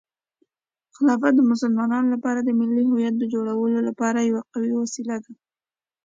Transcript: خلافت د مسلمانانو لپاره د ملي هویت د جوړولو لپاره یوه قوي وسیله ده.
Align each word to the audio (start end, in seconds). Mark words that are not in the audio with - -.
خلافت 0.95 1.33
د 1.35 1.41
مسلمانانو 1.51 2.07
لپاره 2.15 2.39
د 2.41 2.49
ملي 2.59 2.83
هویت 2.89 3.13
د 3.17 3.23
جوړولو 3.33 3.79
لپاره 3.89 4.27
یوه 4.29 4.41
قوي 4.53 4.73
وسیله 4.83 5.15
ده. 5.23 5.31